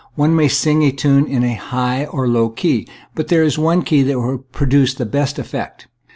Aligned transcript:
One 0.15 0.35
may 0.35 0.47
sing 0.47 0.81
a 0.81 0.89
tune 0.91 1.27
in 1.27 1.43
a 1.43 1.53
high 1.53 2.05
or 2.05 2.27
low 2.27 2.49
key, 2.49 2.87
but 3.13 3.27
there 3.27 3.43
is 3.43 3.59
one 3.59 3.83
key 3.83 4.01
that 4.01 4.19
will 4.19 4.39
produce 4.39 4.95
the 4.95 5.05
best 5.05 5.37
effect. 5.37 5.87